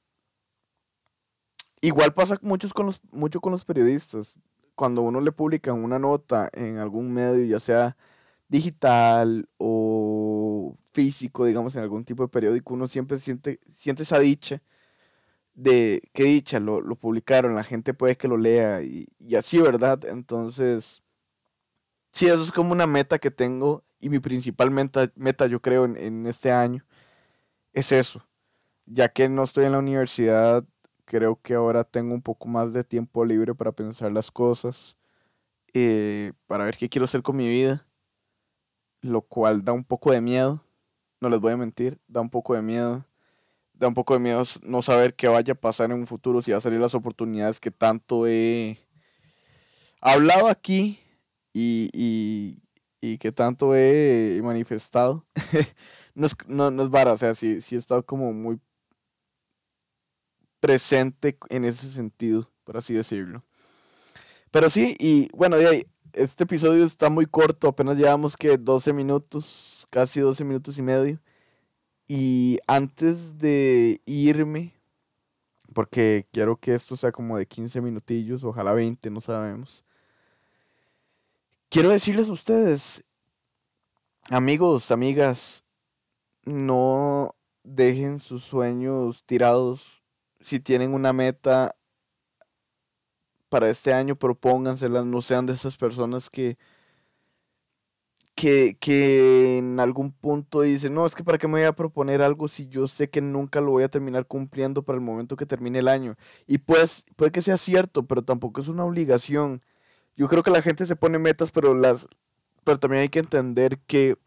igual 1.81 2.13
pasa 2.13 2.37
muchos 2.41 2.73
con 2.73 2.87
los, 2.87 2.99
mucho 3.11 3.39
con 3.39 3.53
los 3.53 3.63
periodistas. 3.63 4.37
Cuando 4.75 5.01
uno 5.01 5.21
le 5.21 5.31
publica 5.31 5.71
una 5.71 5.97
nota 5.97 6.49
en 6.53 6.77
algún 6.77 7.13
medio, 7.13 7.45
ya 7.45 7.61
sea 7.61 7.95
digital 8.49 9.47
o 9.57 10.75
físico, 10.91 11.45
digamos, 11.45 11.75
en 11.77 11.83
algún 11.83 12.03
tipo 12.03 12.23
de 12.23 12.29
periódico, 12.29 12.73
uno 12.73 12.89
siempre 12.89 13.19
siente, 13.19 13.59
siente 13.73 14.03
esa 14.03 14.19
dicha 14.19 14.61
de 15.55 16.01
qué 16.13 16.23
dicha, 16.25 16.59
lo, 16.59 16.81
publicaron, 16.97 17.55
la 17.55 17.63
gente 17.63 17.93
puede 17.93 18.17
que 18.17 18.27
lo 18.27 18.37
lea 18.37 18.81
y, 18.83 19.07
así, 19.35 19.59
¿verdad? 19.59 20.05
Entonces, 20.05 21.03
sí, 22.11 22.27
eso 22.27 22.43
es 22.43 22.51
como 22.51 22.73
una 22.73 22.87
meta 22.87 23.19
que 23.19 23.31
tengo 23.31 23.83
y 23.99 24.09
mi 24.09 24.19
principal 24.19 24.71
meta, 24.71 25.11
meta 25.15 25.47
yo 25.47 25.61
creo, 25.61 25.85
en, 25.85 26.25
este 26.27 26.51
año 26.51 26.85
es 27.73 27.91
eso. 27.91 28.25
Ya 28.85 29.09
que 29.09 29.29
no 29.29 29.43
estoy 29.43 29.65
en 29.65 29.73
la 29.73 29.79
universidad, 29.79 30.65
creo 31.05 31.41
que 31.41 31.55
ahora 31.55 31.83
tengo 31.83 32.13
un 32.13 32.21
poco 32.21 32.47
más 32.47 32.73
de 32.73 32.83
tiempo 32.83 33.25
libre 33.25 33.55
para 33.55 33.71
pensar 33.71 34.11
las 34.11 34.31
cosas, 34.31 34.97
eh, 35.73 36.33
para 36.47 36.65
ver 36.65 36.77
qué 36.77 36.89
quiero 36.89 37.05
hacer 37.05 37.23
con 37.23 37.37
mi 37.37 37.49
vida, 37.49 37.87
lo 39.01 39.21
cual 39.21 39.63
da 39.63 39.73
un 39.73 39.83
poco 39.85 40.11
de 40.11 40.21
miedo, 40.21 40.63
no 41.21 41.29
les 41.29 41.39
voy 41.39 41.53
a 41.53 41.57
mentir, 41.57 41.99
da 42.07 42.21
un 42.21 42.29
poco 42.29 42.55
de 42.55 42.61
miedo 42.61 43.05
da 43.77 43.87
un 43.87 43.93
poco 43.93 44.13
de 44.13 44.19
miedo 44.19 44.43
no 44.63 44.81
saber 44.81 45.15
qué 45.15 45.27
vaya 45.27 45.53
a 45.53 45.55
pasar 45.55 45.91
en 45.91 45.99
un 45.99 46.07
futuro, 46.07 46.41
si 46.41 46.51
va 46.51 46.57
a 46.57 46.61
salir 46.61 46.79
las 46.79 46.95
oportunidades 46.95 47.59
que 47.59 47.71
tanto 47.71 48.27
he 48.27 48.77
hablado 50.01 50.47
aquí 50.47 50.99
y, 51.53 52.61
que 53.19 53.31
tanto 53.31 53.75
he 53.75 54.39
manifestado. 54.43 55.25
no, 56.15 56.27
es, 56.27 56.35
no, 56.47 56.83
es 56.83 56.89
vara, 56.89 57.13
o 57.13 57.17
sea, 57.17 57.35
sí, 57.35 57.61
sí 57.61 57.75
he 57.75 57.77
estado 57.77 58.05
como 58.05 58.33
muy 58.33 58.59
presente 60.59 61.37
en 61.49 61.65
ese 61.65 61.87
sentido, 61.87 62.49
por 62.63 62.77
así 62.77 62.93
decirlo. 62.93 63.43
Pero 64.51 64.69
sí, 64.69 64.95
y 64.99 65.29
bueno, 65.35 65.57
de 65.57 65.67
ahí, 65.67 65.87
este 66.13 66.45
episodio 66.45 66.85
está 66.85 67.09
muy 67.09 67.25
corto, 67.25 67.67
apenas 67.67 67.97
llevamos 67.97 68.37
que 68.37 68.57
12 68.57 68.93
minutos, 68.93 69.85
casi 69.89 70.21
12 70.21 70.43
minutos 70.43 70.77
y 70.77 70.81
medio. 70.81 71.19
Y 72.07 72.59
antes 72.67 73.37
de 73.39 74.01
irme, 74.05 74.73
porque 75.73 76.27
quiero 76.31 76.57
que 76.57 76.75
esto 76.75 76.95
sea 76.95 77.11
como 77.11 77.37
de 77.37 77.47
15 77.47 77.81
minutillos, 77.81 78.43
ojalá 78.43 78.73
20, 78.73 79.09
no 79.09 79.21
sabemos. 79.21 79.83
Quiero 81.69 81.89
decirles 81.89 82.29
a 82.29 82.33
ustedes, 82.33 83.03
amigos, 84.29 84.91
amigas, 84.91 85.63
no 86.43 87.35
dejen 87.63 88.19
sus 88.19 88.43
sueños 88.43 89.23
tirados. 89.25 90.03
Si 90.41 90.59
tienen 90.59 90.93
una 90.93 91.11
meta 91.11 91.75
para 93.49 93.69
este 93.69 93.93
año, 93.93 94.15
propónganselas, 94.15 95.05
no 95.05 95.21
sean 95.21 95.47
de 95.47 95.53
esas 95.53 95.75
personas 95.75 96.29
que 96.29 96.57
que, 98.35 99.57
en 99.57 99.79
algún 99.79 100.11
punto 100.11 100.61
dice, 100.61 100.89
no, 100.89 101.05
es 101.05 101.15
que 101.15 101.23
para 101.23 101.37
qué 101.37 101.47
me 101.47 101.59
voy 101.59 101.63
a 101.63 101.73
proponer 101.75 102.21
algo 102.21 102.47
si 102.47 102.67
yo 102.67 102.87
sé 102.87 103.09
que 103.09 103.21
nunca 103.21 103.61
lo 103.61 103.71
voy 103.71 103.83
a 103.83 103.89
terminar 103.89 104.27
cumpliendo 104.27 104.83
para 104.83 104.97
el 104.97 105.03
momento 105.03 105.37
que 105.37 105.45
termine 105.45 105.79
el 105.79 105.87
año. 105.87 106.15
Y 106.47 106.59
pues 106.59 107.05
puede 107.15 107.31
que 107.31 107.41
sea 107.41 107.57
cierto, 107.57 108.05
pero 108.05 108.23
tampoco 108.23 108.61
es 108.61 108.67
una 108.67 108.85
obligación. 108.85 109.63
Yo 110.17 110.27
creo 110.29 110.43
que 110.43 110.51
la 110.51 110.61
gente 110.61 110.85
se 110.85 110.95
pone 110.95 111.19
metas, 111.19 111.51
pero 111.51 111.73
las 111.75 112.07
pero 112.63 112.79
también 112.79 113.03
hay 113.03 113.09
que 113.09 113.19
entender 113.19 113.79
que 113.87 114.17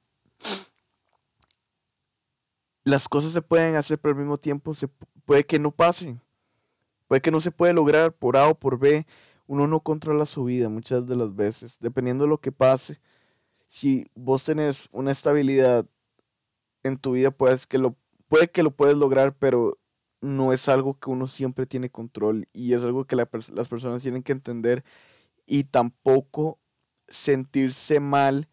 las 2.84 3.08
cosas 3.08 3.32
se 3.32 3.42
pueden 3.42 3.76
hacer, 3.76 3.98
pero 3.98 4.12
al 4.14 4.20
mismo 4.20 4.38
tiempo 4.38 4.74
se 4.74 4.88
puede 5.26 5.44
que 5.44 5.58
no 5.58 5.72
pasen. 5.72 6.20
Puede 7.08 7.20
que 7.22 7.30
no 7.30 7.40
se 7.40 7.50
puede 7.50 7.72
lograr 7.74 8.12
por 8.12 8.36
A 8.36 8.48
o 8.48 8.54
por 8.54 8.78
B. 8.78 9.06
Uno 9.46 9.66
no 9.66 9.80
controla 9.80 10.26
su 10.26 10.44
vida 10.44 10.68
muchas 10.68 11.06
de 11.06 11.16
las 11.16 11.34
veces, 11.34 11.78
dependiendo 11.80 12.24
de 12.24 12.30
lo 12.30 12.38
que 12.40 12.52
pase 12.52 13.00
si 13.68 14.10
vos 14.14 14.44
tenés 14.44 14.88
una 14.92 15.12
estabilidad 15.12 15.86
en 16.82 16.98
tu 16.98 17.12
vida, 17.12 17.30
pues 17.30 17.66
que 17.66 17.78
lo, 17.78 17.96
puede 18.28 18.50
que 18.50 18.62
lo 18.62 18.70
puedes 18.72 18.96
lograr, 18.96 19.36
pero 19.36 19.78
no 20.20 20.52
es 20.52 20.68
algo 20.68 20.98
que 20.98 21.10
uno 21.10 21.28
siempre 21.28 21.66
tiene 21.66 21.90
control 21.90 22.48
y 22.52 22.72
es 22.72 22.82
algo 22.82 23.04
que 23.06 23.16
las 23.16 23.28
personas 23.68 24.02
tienen 24.02 24.22
que 24.22 24.32
entender 24.32 24.84
y 25.46 25.64
tampoco 25.64 26.58
sentirse 27.08 28.00
mal 28.00 28.48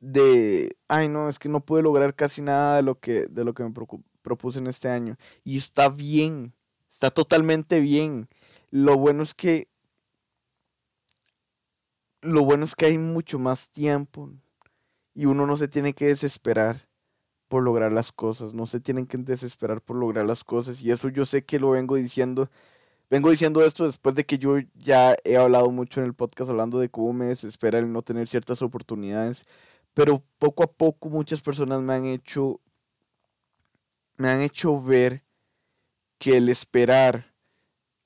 de, 0.00 0.76
ay 0.88 1.08
no, 1.08 1.28
es 1.28 1.38
que 1.38 1.48
no 1.48 1.64
pude 1.64 1.82
lograr 1.82 2.14
casi 2.14 2.42
nada 2.42 2.76
de 2.76 2.82
lo 2.82 2.98
que, 2.98 3.26
de 3.26 3.44
lo 3.44 3.54
que 3.54 3.64
me 3.64 3.72
propuse 4.22 4.58
en 4.58 4.66
este 4.66 4.88
año. 4.88 5.16
Y 5.44 5.58
está 5.58 5.88
bien, 5.88 6.54
está 6.90 7.10
totalmente 7.10 7.80
bien. 7.80 8.28
Lo 8.70 8.96
bueno 8.96 9.22
es 9.22 9.34
que, 9.34 9.68
lo 12.22 12.44
bueno 12.44 12.64
es 12.64 12.74
que 12.74 12.86
hay 12.86 12.98
mucho 12.98 13.38
más 13.38 13.70
tiempo 13.70 14.30
y 15.14 15.26
uno 15.26 15.46
no 15.46 15.56
se 15.56 15.68
tiene 15.68 15.94
que 15.94 16.06
desesperar 16.06 16.88
por 17.48 17.62
lograr 17.64 17.92
las 17.92 18.12
cosas, 18.12 18.54
no 18.54 18.66
se 18.66 18.80
tienen 18.80 19.06
que 19.06 19.18
desesperar 19.18 19.82
por 19.82 19.96
lograr 19.96 20.24
las 20.26 20.44
cosas 20.44 20.80
y 20.80 20.92
eso 20.92 21.08
yo 21.08 21.26
sé 21.26 21.44
que 21.44 21.58
lo 21.58 21.70
vengo 21.70 21.96
diciendo, 21.96 22.48
vengo 23.10 23.30
diciendo 23.30 23.64
esto 23.64 23.86
después 23.86 24.14
de 24.14 24.24
que 24.24 24.38
yo 24.38 24.58
ya 24.74 25.16
he 25.24 25.36
hablado 25.36 25.70
mucho 25.70 26.00
en 26.00 26.06
el 26.06 26.14
podcast 26.14 26.50
hablando 26.50 26.78
de 26.78 26.90
cómo 26.90 27.12
me 27.12 27.26
desespera 27.26 27.78
el 27.80 27.92
no 27.92 28.02
tener 28.02 28.28
ciertas 28.28 28.62
oportunidades, 28.62 29.44
pero 29.94 30.22
poco 30.38 30.62
a 30.62 30.72
poco 30.72 31.10
muchas 31.10 31.40
personas 31.40 31.80
me 31.82 31.94
han 31.94 32.04
hecho 32.06 32.60
me 34.16 34.28
han 34.28 34.42
hecho 34.42 34.80
ver 34.80 35.24
que 36.18 36.36
el 36.36 36.48
esperar 36.50 37.34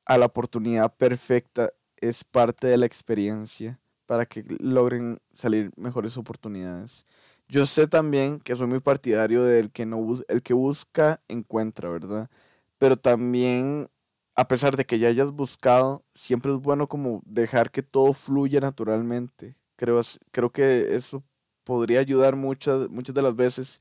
a 0.07 0.17
la 0.17 0.27
oportunidad 0.27 0.95
perfecta 0.97 1.73
es 1.97 2.25
parte 2.25 2.67
de 2.67 2.77
la 2.79 2.87
experiencia 2.87 3.81
para 4.07 4.27
que 4.27 4.45
logren 4.61 5.21
salir 5.35 5.73
mejores 5.77 6.17
oportunidades. 6.17 7.07
Yo 7.49 7.67
sé 7.67 7.87
también 7.87 8.41
que 8.41 8.57
soy 8.57 8.67
muy 8.67 8.81
partidario 8.81 9.45
del 9.45 9.71
que 9.73 9.87
no 9.87 10.21
el 10.29 10.43
que 10.43 10.55
busca 10.55 11.23
encuentra, 11.29 11.91
¿verdad? 11.91 12.31
Pero 12.79 12.97
también 12.97 13.91
a 14.35 14.49
pesar 14.49 14.77
de 14.77 14.85
que 14.87 14.99
ya 14.99 15.09
hayas 15.09 15.31
buscado, 15.33 16.05
siempre 16.15 16.53
es 16.53 16.59
bueno 16.61 16.89
como 16.89 17.23
dejar 17.27 17.71
que 17.71 17.83
todo 17.83 18.13
fluya 18.15 18.61
naturalmente. 18.61 19.57
Creo, 19.77 20.01
creo 20.33 20.51
que 20.53 20.97
eso 20.97 21.25
podría 21.65 22.01
ayudar 22.01 22.37
muchas, 22.37 22.89
muchas 22.91 23.15
de 23.15 23.23
las 23.23 23.37
veces 23.37 23.81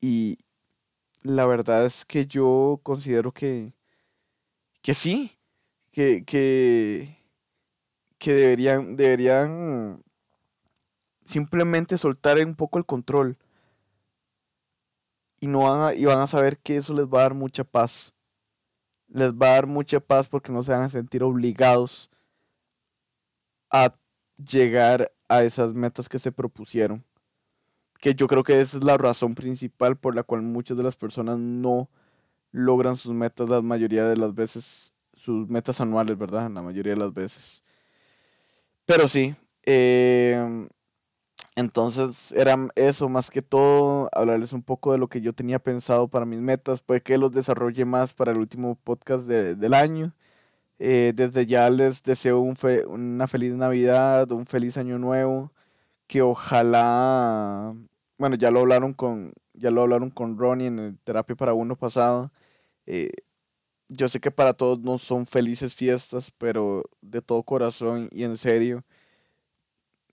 y 0.00 0.38
la 1.22 1.46
verdad 1.46 1.86
es 1.86 2.04
que 2.04 2.26
yo 2.26 2.80
considero 2.84 3.32
que, 3.32 3.74
que 4.82 4.94
sí, 4.94 5.38
que, 5.92 6.24
que, 6.24 7.19
que 8.20 8.34
deberían, 8.34 8.96
deberían 8.96 10.04
simplemente 11.24 11.96
soltar 11.98 12.38
un 12.44 12.54
poco 12.54 12.78
el 12.78 12.84
control. 12.84 13.38
Y, 15.40 15.46
no 15.46 15.60
van 15.60 15.80
a, 15.80 15.94
y 15.94 16.04
van 16.04 16.18
a 16.18 16.26
saber 16.26 16.58
que 16.58 16.76
eso 16.76 16.92
les 16.92 17.06
va 17.06 17.20
a 17.20 17.22
dar 17.22 17.34
mucha 17.34 17.64
paz. 17.64 18.14
Les 19.08 19.32
va 19.32 19.48
a 19.48 19.54
dar 19.54 19.66
mucha 19.66 19.98
paz 20.00 20.28
porque 20.28 20.52
no 20.52 20.62
se 20.62 20.72
van 20.72 20.82
a 20.82 20.88
sentir 20.90 21.22
obligados 21.22 22.10
a 23.70 23.94
llegar 24.36 25.10
a 25.28 25.42
esas 25.42 25.72
metas 25.72 26.08
que 26.08 26.18
se 26.18 26.30
propusieron. 26.30 27.02
Que 28.00 28.14
yo 28.14 28.26
creo 28.26 28.44
que 28.44 28.60
esa 28.60 28.76
es 28.76 28.84
la 28.84 28.98
razón 28.98 29.34
principal 29.34 29.96
por 29.96 30.14
la 30.14 30.24
cual 30.24 30.42
muchas 30.42 30.76
de 30.76 30.82
las 30.82 30.96
personas 30.96 31.38
no 31.38 31.88
logran 32.52 32.98
sus 32.98 33.14
metas 33.14 33.48
la 33.48 33.62
mayoría 33.62 34.04
de 34.04 34.16
las 34.16 34.34
veces, 34.34 34.92
sus 35.14 35.48
metas 35.48 35.80
anuales, 35.80 36.18
¿verdad? 36.18 36.50
La 36.50 36.60
mayoría 36.60 36.92
de 36.92 37.00
las 37.00 37.14
veces. 37.14 37.62
Pero 38.90 39.06
sí, 39.06 39.36
em, 39.62 40.68
entonces 41.54 42.32
era 42.32 42.56
eso 42.74 43.08
más 43.08 43.30
que 43.30 43.40
todo, 43.40 44.08
hablarles 44.12 44.52
un 44.52 44.64
poco 44.64 44.90
de 44.90 44.98
lo 44.98 45.08
que 45.08 45.20
yo 45.20 45.32
tenía 45.32 45.60
pensado 45.60 46.08
para 46.08 46.26
mis 46.26 46.40
metas, 46.40 46.82
puede 46.82 47.00
que 47.00 47.16
los 47.16 47.30
desarrolle 47.30 47.84
más 47.84 48.14
para 48.14 48.32
el 48.32 48.38
último 48.38 48.74
podcast 48.76 49.26
del 49.28 49.74
año. 49.74 50.12
Eh, 50.80 51.12
desde 51.14 51.46
ya 51.46 51.70
les 51.70 52.02
deseo 52.02 52.40
una 52.40 53.28
feliz 53.28 53.54
Navidad, 53.54 54.30
un 54.32 54.46
feliz 54.46 54.76
año 54.76 54.98
nuevo, 54.98 55.52
que 56.08 56.22
ojalá, 56.22 57.74
bueno, 58.18 58.36
ya 58.36 58.50
lo 58.50 58.60
hablaron 58.60 58.94
con, 58.94 59.34
ya 59.54 59.70
lo 59.70 59.82
hablaron 59.82 60.10
con 60.10 60.38
Ronnie 60.38 60.68
en 60.68 60.78
el 60.80 60.98
terapia 61.00 61.36
para 61.36 61.54
uno 61.54 61.76
pasado. 61.76 62.32
Eh, 62.86 63.10
yo 63.90 64.08
sé 64.08 64.20
que 64.20 64.30
para 64.30 64.54
todos 64.54 64.80
no 64.80 64.98
son 64.98 65.26
felices 65.26 65.74
fiestas, 65.74 66.30
pero 66.38 66.84
de 67.02 67.22
todo 67.22 67.42
corazón 67.42 68.08
y 68.12 68.24
en 68.24 68.36
serio, 68.38 68.84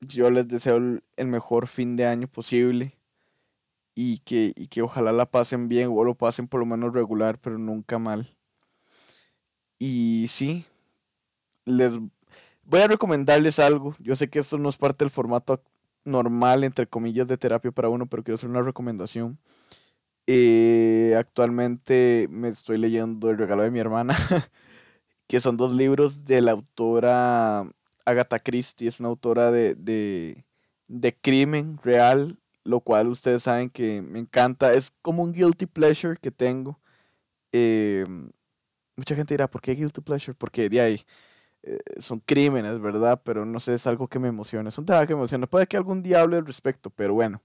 yo 0.01 0.29
les 0.31 0.47
deseo 0.47 0.77
el 0.77 1.27
mejor 1.27 1.67
fin 1.67 1.95
de 1.95 2.05
año 2.05 2.27
posible 2.27 2.97
y 3.95 4.19
que, 4.19 4.53
y 4.55 4.67
que 4.67 4.81
ojalá 4.81 5.11
la 5.11 5.25
pasen 5.27 5.69
bien 5.69 5.89
o 5.91 6.03
lo 6.03 6.15
pasen 6.15 6.47
por 6.47 6.59
lo 6.59 6.65
menos 6.65 6.93
regular, 6.93 7.39
pero 7.39 7.57
nunca 7.57 7.99
mal. 7.99 8.35
Y 9.79 10.27
sí, 10.29 10.65
les 11.65 11.93
voy 12.63 12.81
a 12.81 12.87
recomendarles 12.87 13.59
algo. 13.59 13.95
Yo 13.99 14.15
sé 14.15 14.29
que 14.29 14.39
esto 14.39 14.57
no 14.57 14.69
es 14.69 14.77
parte 14.77 15.05
del 15.05 15.11
formato 15.11 15.61
normal, 16.03 16.63
entre 16.63 16.87
comillas, 16.87 17.27
de 17.27 17.37
terapia 17.37 17.71
para 17.71 17.89
uno, 17.89 18.07
pero 18.07 18.23
quiero 18.23 18.35
hacer 18.35 18.49
una 18.49 18.61
recomendación. 18.61 19.37
Eh, 20.29 21.15
actualmente 21.17 22.27
me 22.29 22.49
estoy 22.49 22.77
leyendo 22.77 23.29
El 23.29 23.37
regalo 23.37 23.63
de 23.63 23.71
mi 23.71 23.79
hermana, 23.79 24.13
que 25.27 25.39
son 25.39 25.57
dos 25.57 25.73
libros 25.73 26.25
de 26.25 26.41
la 26.41 26.51
autora 26.51 27.65
Agatha 28.05 28.39
Christie, 28.39 28.89
es 28.89 28.99
una 28.99 29.09
autora 29.09 29.51
de, 29.51 29.75
de, 30.87 31.17
crimen 31.21 31.79
real, 31.83 32.37
lo 32.63 32.81
cual 32.81 33.07
ustedes 33.09 33.43
saben 33.43 33.69
que 33.69 34.01
me 34.01 34.19
encanta. 34.19 34.73
Es 34.73 34.91
como 35.01 35.23
un 35.23 35.33
guilty 35.33 35.65
pleasure 35.65 36.17
que 36.21 36.31
tengo. 36.31 36.79
Eh, 37.53 38.05
mucha 38.97 39.15
gente 39.15 39.33
dirá, 39.33 39.49
¿por 39.49 39.61
qué 39.61 39.75
guilty 39.75 40.01
pleasure? 40.01 40.35
Porque 40.37 40.69
de 40.69 40.81
ahí 40.81 41.01
eh, 41.63 41.79
son 41.99 42.19
crímenes, 42.19 42.79
¿verdad? 42.81 43.21
Pero 43.23 43.45
no 43.45 43.59
sé, 43.59 43.75
es 43.75 43.87
algo 43.87 44.07
que 44.07 44.19
me 44.19 44.29
emociona. 44.29 44.69
Es 44.69 44.77
un 44.77 44.85
tema 44.85 45.05
que 45.07 45.13
me 45.13 45.19
emociona. 45.21 45.47
Puede 45.47 45.67
que 45.67 45.77
algún 45.77 46.03
día 46.03 46.21
hable 46.21 46.37
al 46.37 46.45
respecto, 46.45 46.89
pero 46.89 47.13
bueno 47.13 47.41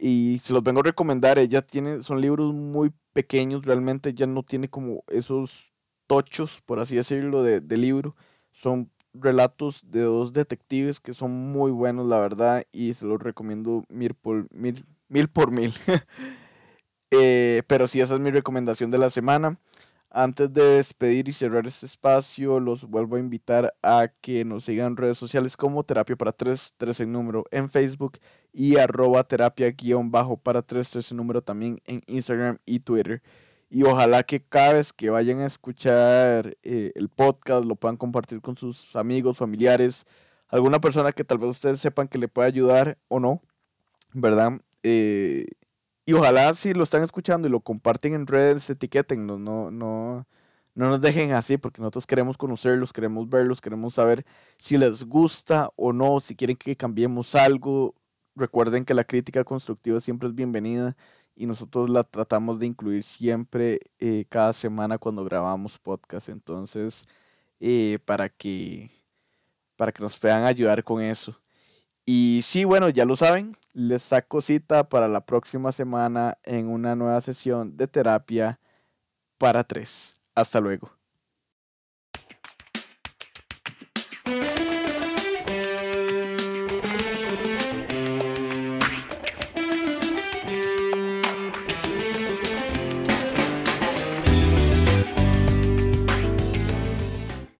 y 0.00 0.38
se 0.42 0.52
los 0.52 0.62
vengo 0.62 0.80
a 0.80 0.84
recomendar. 0.84 1.38
Ella 1.38 1.62
tiene, 1.62 2.02
son 2.02 2.20
libros 2.20 2.54
muy 2.54 2.92
pequeños, 3.12 3.64
realmente 3.64 4.14
ya 4.14 4.26
no 4.26 4.42
tiene 4.42 4.68
como 4.68 5.04
esos 5.08 5.72
tochos, 6.06 6.60
por 6.64 6.80
así 6.80 6.96
decirlo, 6.96 7.42
de, 7.42 7.76
libro. 7.76 8.16
Son 8.52 8.90
relatos 9.12 9.82
de 9.86 10.00
dos 10.00 10.32
detectives 10.32 11.00
que 11.00 11.14
son 11.14 11.30
muy 11.30 11.70
buenos, 11.70 12.08
la 12.08 12.18
verdad, 12.18 12.64
y 12.72 12.94
se 12.94 13.04
los 13.04 13.20
recomiendo 13.20 13.84
mil 13.88 14.14
por 14.14 14.52
mil. 14.52 14.84
mil, 15.08 15.28
por 15.28 15.50
mil. 15.50 15.72
Eh, 17.12 17.64
pero 17.66 17.88
sí, 17.88 18.00
esa 18.00 18.14
es 18.14 18.20
mi 18.20 18.30
recomendación 18.30 18.92
de 18.92 18.98
la 18.98 19.10
semana. 19.10 19.58
Antes 20.12 20.52
de 20.52 20.62
despedir 20.62 21.28
y 21.28 21.32
cerrar 21.32 21.68
este 21.68 21.86
espacio, 21.86 22.58
los 22.58 22.84
vuelvo 22.84 23.14
a 23.14 23.20
invitar 23.20 23.74
a 23.80 24.08
que 24.20 24.44
nos 24.44 24.64
sigan 24.64 24.88
en 24.88 24.96
redes 24.96 25.18
sociales 25.18 25.56
como 25.56 25.84
Terapia 25.84 26.16
para 26.16 26.32
Tres, 26.32 26.74
tres 26.76 26.98
en 26.98 27.12
número 27.12 27.44
en 27.52 27.70
Facebook 27.70 28.18
y 28.52 28.76
arroba 28.76 29.22
terapia 29.22 29.70
guion 29.70 30.10
bajo 30.10 30.36
para 30.36 30.62
tres, 30.62 30.90
tres 30.90 31.12
en 31.12 31.18
número 31.18 31.42
también 31.42 31.80
en 31.86 32.02
Instagram 32.08 32.58
y 32.66 32.80
Twitter. 32.80 33.22
Y 33.68 33.84
ojalá 33.84 34.24
que 34.24 34.42
cada 34.42 34.72
vez 34.74 34.92
que 34.92 35.10
vayan 35.10 35.40
a 35.40 35.46
escuchar 35.46 36.56
eh, 36.64 36.90
el 36.96 37.08
podcast 37.08 37.64
lo 37.64 37.76
puedan 37.76 37.96
compartir 37.96 38.40
con 38.40 38.56
sus 38.56 38.96
amigos, 38.96 39.38
familiares, 39.38 40.06
alguna 40.48 40.80
persona 40.80 41.12
que 41.12 41.22
tal 41.24 41.38
vez 41.38 41.50
ustedes 41.50 41.80
sepan 41.80 42.08
que 42.08 42.18
le 42.18 42.26
pueda 42.26 42.48
ayudar 42.48 42.98
o 43.06 43.20
no, 43.20 43.42
¿verdad? 44.12 44.60
Eh, 44.82 45.46
y 46.10 46.12
ojalá 46.12 46.54
si 46.54 46.74
lo 46.74 46.82
están 46.82 47.04
escuchando 47.04 47.46
y 47.46 47.50
lo 47.50 47.60
comparten 47.60 48.14
en 48.14 48.26
redes, 48.26 48.68
etiqueten, 48.68 49.26
no, 49.26 49.38
no, 49.38 49.70
no, 49.70 50.26
nos 50.74 51.00
dejen 51.00 51.32
así, 51.32 51.56
porque 51.56 51.80
nosotros 51.80 52.06
queremos 52.06 52.36
conocerlos, 52.36 52.92
queremos 52.92 53.28
verlos, 53.28 53.60
queremos 53.60 53.94
saber 53.94 54.26
si 54.58 54.76
les 54.76 55.04
gusta 55.04 55.70
o 55.76 55.92
no, 55.92 56.18
si 56.20 56.34
quieren 56.34 56.56
que 56.56 56.74
cambiemos 56.76 57.34
algo. 57.36 57.94
Recuerden 58.34 58.84
que 58.84 58.94
la 58.94 59.04
crítica 59.04 59.44
constructiva 59.44 60.00
siempre 60.00 60.28
es 60.28 60.34
bienvenida 60.34 60.96
y 61.36 61.46
nosotros 61.46 61.88
la 61.88 62.02
tratamos 62.04 62.58
de 62.58 62.66
incluir 62.66 63.04
siempre 63.04 63.78
eh, 64.00 64.24
cada 64.28 64.52
semana 64.52 64.98
cuando 64.98 65.24
grabamos 65.24 65.78
podcast. 65.78 66.28
Entonces, 66.28 67.06
eh, 67.60 67.98
para 68.04 68.28
que 68.28 68.90
para 69.76 69.92
que 69.92 70.02
nos 70.02 70.18
puedan 70.18 70.44
ayudar 70.44 70.84
con 70.84 71.00
eso. 71.02 71.40
Y 72.12 72.42
sí, 72.42 72.64
bueno, 72.64 72.88
ya 72.88 73.04
lo 73.04 73.14
saben, 73.14 73.52
les 73.72 74.02
saco 74.02 74.42
cita 74.42 74.88
para 74.88 75.06
la 75.06 75.20
próxima 75.26 75.70
semana 75.70 76.38
en 76.42 76.66
una 76.66 76.96
nueva 76.96 77.20
sesión 77.20 77.76
de 77.76 77.86
terapia 77.86 78.58
para 79.38 79.62
tres. 79.62 80.16
Hasta 80.34 80.58
luego. 80.58 80.99